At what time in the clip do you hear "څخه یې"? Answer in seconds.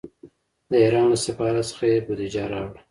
1.71-2.03